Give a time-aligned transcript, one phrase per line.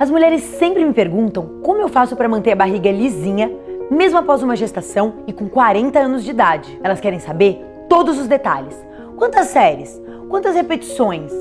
[0.00, 3.50] As mulheres sempre me perguntam como eu faço para manter a barriga lisinha,
[3.90, 6.78] mesmo após uma gestação e com 40 anos de idade.
[6.84, 8.80] Elas querem saber todos os detalhes.
[9.16, 10.00] Quantas séries?
[10.28, 11.32] Quantas repetições?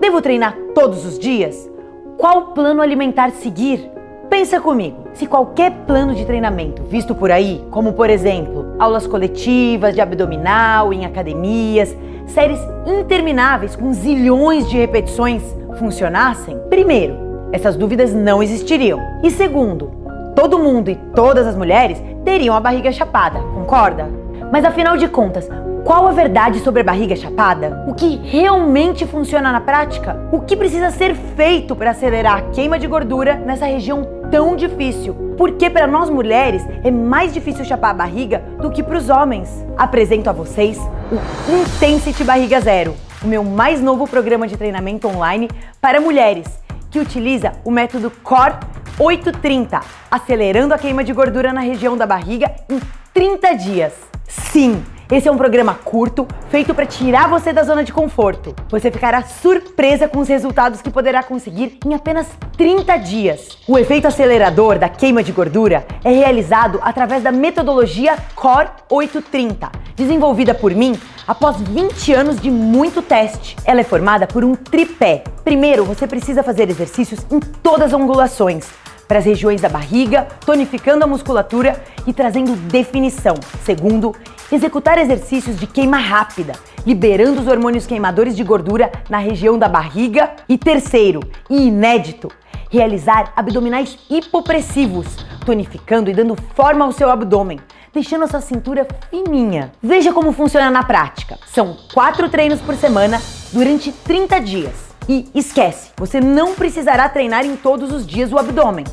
[0.00, 1.68] Devo treinar todos os dias?
[2.16, 3.90] Qual plano alimentar seguir?
[4.30, 9.92] Pensa comigo, se qualquer plano de treinamento visto por aí, como por exemplo, aulas coletivas
[9.92, 11.96] de abdominal em academias,
[12.28, 15.42] séries intermináveis com zilhões de repetições
[15.80, 17.23] funcionassem, primeiro,
[17.54, 19.00] essas dúvidas não existiriam.
[19.22, 19.92] E segundo,
[20.34, 24.10] todo mundo e todas as mulheres teriam a barriga chapada, concorda?
[24.50, 25.48] Mas afinal de contas,
[25.84, 27.84] qual a verdade sobre a barriga chapada?
[27.86, 30.18] O que realmente funciona na prática?
[30.32, 35.14] O que precisa ser feito para acelerar a queima de gordura nessa região tão difícil?
[35.38, 39.64] Porque para nós mulheres é mais difícil chapar a barriga do que para os homens.
[39.76, 40.76] Apresento a vocês
[41.12, 45.48] o Intensity Barriga Zero, o meu mais novo programa de treinamento online
[45.80, 46.63] para mulheres
[46.94, 48.54] que utiliza o método CORE
[49.00, 52.80] 830, acelerando a queima de gordura na região da barriga em
[53.12, 53.92] 30 dias.
[54.28, 58.54] Sim, esse é um programa curto, feito para tirar você da zona de conforto.
[58.70, 63.58] Você ficará surpresa com os resultados que poderá conseguir em apenas 30 dias.
[63.68, 70.54] O efeito acelerador da queima de gordura é realizado através da metodologia CORE 830, desenvolvida
[70.54, 73.56] por mim após 20 anos de muito teste.
[73.66, 75.24] Ela é formada por um tripé.
[75.44, 78.66] Primeiro, você precisa fazer exercícios em todas as angulações,
[79.06, 83.34] para as regiões da barriga, tonificando a musculatura e trazendo definição.
[83.64, 84.14] Segundo,
[84.50, 86.54] executar exercícios de queima rápida,
[86.86, 90.30] liberando os hormônios queimadores de gordura na região da barriga.
[90.48, 92.28] E terceiro, e inédito,
[92.70, 95.06] realizar abdominais hipopressivos,
[95.44, 97.60] tonificando e dando forma ao seu abdômen,
[97.92, 99.72] deixando a sua cintura fininha.
[99.82, 101.38] Veja como funciona na prática.
[101.46, 103.20] São quatro treinos por semana
[103.52, 104.94] durante 30 dias.
[105.08, 108.84] E esquece, você não precisará treinar em todos os dias o abdômen.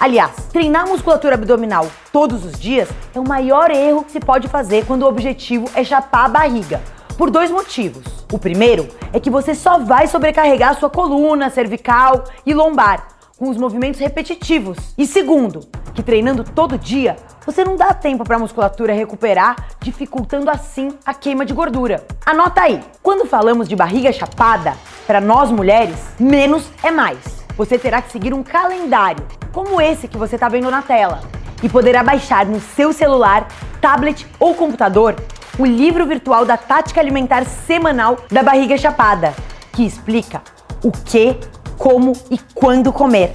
[0.00, 4.86] Aliás, treinar musculatura abdominal todos os dias é o maior erro que se pode fazer
[4.86, 6.80] quando o objetivo é chapar a barriga.
[7.18, 8.02] Por dois motivos.
[8.32, 13.08] O primeiro é que você só vai sobrecarregar sua coluna, cervical e lombar
[13.38, 14.78] com os movimentos repetitivos.
[14.96, 15.60] E segundo,
[15.92, 21.12] que treinando todo dia, você não dá tempo para a musculatura recuperar, dificultando assim a
[21.12, 22.06] queima de gordura.
[22.24, 24.72] Anota aí, quando falamos de barriga chapada,
[25.06, 27.39] para nós mulheres, menos é mais.
[27.56, 31.20] Você terá que seguir um calendário, como esse que você está vendo na tela,
[31.62, 33.46] e poderá baixar no seu celular,
[33.80, 35.16] tablet ou computador
[35.58, 39.34] o livro virtual da tática alimentar semanal da barriga chapada,
[39.72, 40.42] que explica
[40.82, 41.36] o que,
[41.76, 43.32] como e quando comer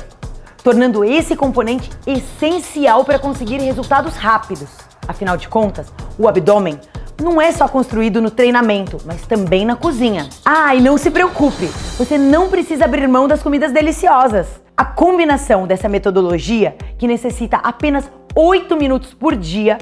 [0.65, 4.67] tornando esse componente essencial para conseguir resultados rápidos.
[5.07, 6.79] Afinal de contas, o abdômen
[7.21, 10.27] não é só construído no treinamento, mas também na cozinha.
[10.43, 11.67] Ah, e não se preocupe,
[11.97, 14.47] você não precisa abrir mão das comidas deliciosas.
[14.75, 19.77] A combinação dessa metodologia, que necessita apenas 8 minutos por dia,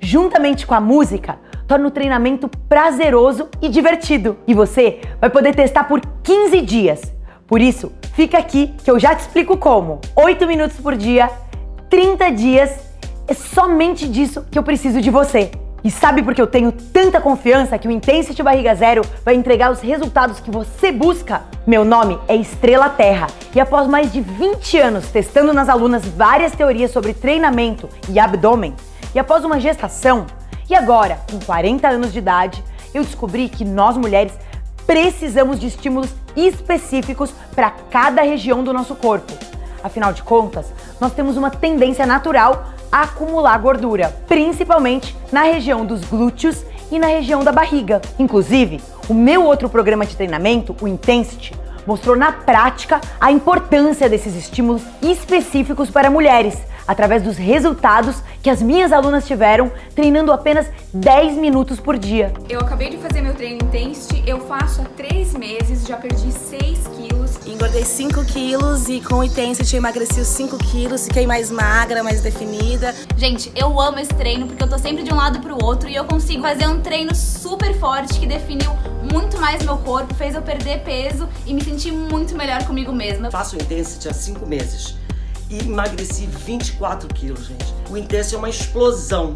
[0.00, 4.38] juntamente com a música, torna o treinamento prazeroso e divertido.
[4.46, 7.14] E você vai poder testar por 15 dias.
[7.46, 10.00] Por isso, Fica aqui que eu já te explico como.
[10.16, 11.30] 8 minutos por dia,
[11.88, 12.76] 30 dias,
[13.28, 15.52] é somente disso que eu preciso de você.
[15.88, 19.70] E sabe por que eu tenho tanta confiança que o Intensity Barriga Zero vai entregar
[19.70, 21.40] os resultados que você busca?
[21.66, 26.52] Meu nome é Estrela Terra e após mais de 20 anos testando nas alunas várias
[26.52, 28.76] teorias sobre treinamento e abdômen,
[29.14, 30.26] e após uma gestação,
[30.68, 32.62] e agora, com 40 anos de idade,
[32.92, 34.34] eu descobri que nós mulheres
[34.86, 39.32] precisamos de estímulos específicos para cada região do nosso corpo.
[39.82, 40.66] Afinal de contas,
[41.00, 47.44] nós temos uma tendência natural acumular gordura, principalmente na região dos glúteos e na região
[47.44, 48.00] da barriga.
[48.18, 51.54] Inclusive, o meu outro programa de treinamento, o Intensity,
[51.86, 58.62] mostrou na prática a importância desses estímulos específicos para mulheres, através dos resultados que as
[58.62, 62.32] minhas alunas tiveram treinando apenas 10 minutos por dia.
[62.48, 66.60] Eu acabei de fazer meu treino Intensity, eu faço há 3 meses, já perdi 6
[66.88, 66.97] quilos.
[67.48, 72.02] Engordei 5 quilos e com o Intensity eu emagreci os 5 quilos, fiquei mais magra,
[72.02, 72.94] mais definida.
[73.16, 75.94] Gente, eu amo esse treino porque eu tô sempre de um lado pro outro e
[75.96, 78.70] eu consigo fazer um treino super forte que definiu
[79.10, 83.30] muito mais meu corpo, fez eu perder peso e me sentir muito melhor comigo mesma.
[83.30, 84.96] Faço o Intensity há 5 meses
[85.48, 87.74] e emagreci 24 quilos, gente.
[87.88, 89.32] O Intense é uma explosão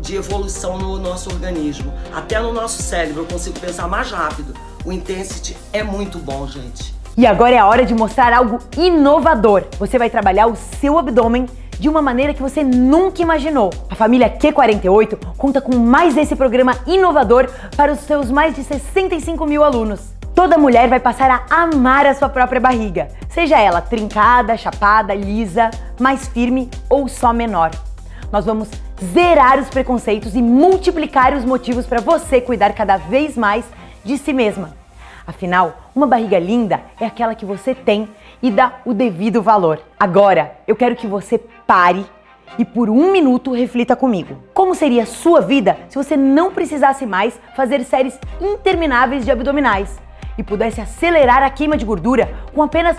[0.00, 1.92] de evolução no nosso organismo.
[2.14, 4.54] Até no nosso cérebro eu consigo pensar mais rápido.
[4.84, 6.96] O Intensity é muito bom, gente.
[7.18, 9.64] E agora é a hora de mostrar algo inovador.
[9.76, 13.70] Você vai trabalhar o seu abdômen de uma maneira que você nunca imaginou.
[13.90, 19.44] A família Q48 conta com mais esse programa inovador para os seus mais de 65
[19.46, 20.12] mil alunos.
[20.32, 25.72] toda mulher vai passar a amar a sua própria barriga, seja ela trincada, chapada, lisa,
[25.98, 27.72] mais firme ou só menor.
[28.30, 28.68] Nós vamos
[29.12, 33.64] zerar os preconceitos e multiplicar os motivos para você cuidar cada vez mais
[34.04, 34.78] de si mesma.
[35.28, 38.08] Afinal, uma barriga linda é aquela que você tem
[38.42, 39.78] e dá o devido valor.
[40.00, 42.04] Agora, eu quero que você pare
[42.58, 44.42] e por um minuto reflita comigo.
[44.52, 50.00] Como seria a sua vida se você não precisasse mais fazer séries intermináveis de abdominais?
[50.38, 52.96] e pudesse acelerar a queima de gordura com apenas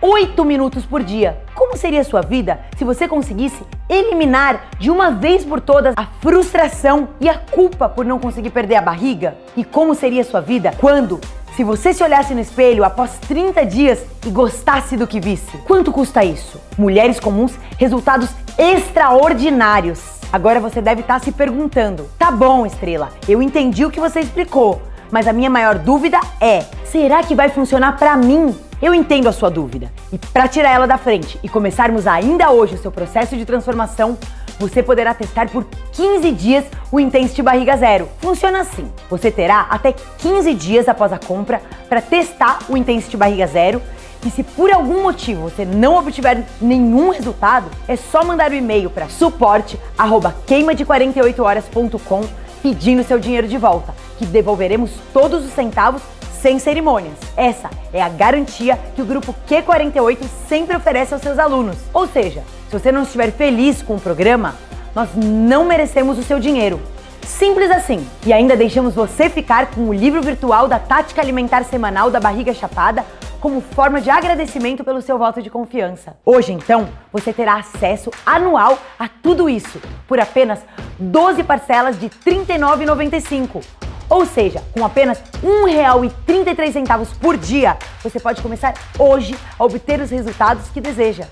[0.00, 1.38] 8 minutos por dia.
[1.54, 6.06] Como seria a sua vida se você conseguisse eliminar de uma vez por todas a
[6.20, 9.36] frustração e a culpa por não conseguir perder a barriga?
[9.56, 11.20] E como seria a sua vida quando,
[11.58, 15.58] se você se olhasse no espelho após 30 dias e gostasse do que visse?
[15.66, 16.60] Quanto custa isso?
[16.78, 20.00] Mulheres comuns, resultados extraordinários.
[20.32, 24.80] Agora você deve estar se perguntando: tá bom, estrela, eu entendi o que você explicou,
[25.10, 28.54] mas a minha maior dúvida é: será que vai funcionar para mim?
[28.80, 29.90] Eu entendo a sua dúvida.
[30.12, 34.16] E para tirar ela da frente e começarmos ainda hoje o seu processo de transformação,
[34.58, 38.08] você poderá testar por 15 dias o Intensity Barriga Zero.
[38.20, 43.46] Funciona assim: você terá até 15 dias após a compra para testar o Intensity Barriga
[43.46, 43.80] Zero.
[44.26, 48.56] E se por algum motivo você não obtiver nenhum resultado, é só mandar o um
[48.56, 52.24] e-mail para suporte@queima de48horas.com
[52.60, 56.02] pedindo seu dinheiro de volta, que devolveremos todos os centavos
[56.40, 57.16] sem cerimônias.
[57.36, 60.18] Essa é a garantia que o grupo Q48
[60.48, 61.76] sempre oferece aos seus alunos.
[61.92, 64.54] Ou seja, se você não estiver feliz com o programa,
[64.94, 66.78] nós não merecemos o seu dinheiro.
[67.22, 68.06] Simples assim.
[68.26, 72.52] E ainda deixamos você ficar com o livro virtual da Tática Alimentar Semanal da Barriga
[72.52, 73.04] Chapada
[73.40, 76.16] como forma de agradecimento pelo seu voto de confiança.
[76.26, 80.58] Hoje, então, você terá acesso anual a tudo isso por apenas
[80.98, 83.64] 12 parcelas de R$ 39,95.
[84.10, 90.10] Ou seja, com apenas R$ 1,33 por dia, você pode começar hoje a obter os
[90.10, 91.24] resultados que deseja.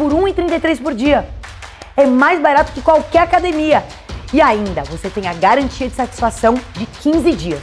[0.00, 1.28] Por R$ 1,33 por dia.
[1.94, 3.84] É mais barato que qualquer academia.
[4.32, 7.60] E ainda, você tem a garantia de satisfação de 15 dias.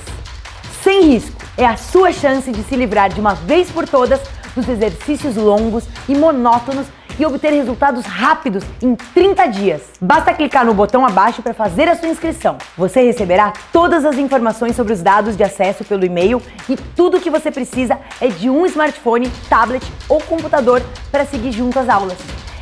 [0.83, 4.21] Sem risco é a sua chance de se livrar de uma vez por todas
[4.55, 6.85] dos exercícios longos e monótonos
[7.19, 9.81] e obter resultados rápidos em 30 dias.
[9.99, 12.57] Basta clicar no botão abaixo para fazer a sua inscrição.
[12.77, 17.21] Você receberá todas as informações sobre os dados de acesso pelo e-mail e tudo o
[17.21, 20.81] que você precisa é de um smartphone, tablet ou computador
[21.11, 22.17] para seguir junto às aulas.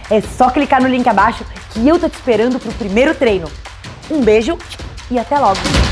[0.10, 3.48] É só clicar no link abaixo que eu tô te esperando para o primeiro treino.
[4.10, 4.58] Um beijo
[5.10, 5.85] e até logo!